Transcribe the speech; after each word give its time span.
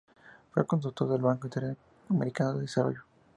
Fue 0.51 0.65
consultor 0.65 1.09
del 1.09 1.21
Banco 1.21 1.45
Interamericano 1.45 2.55
de 2.55 2.61
Desarrollo. 2.61 3.03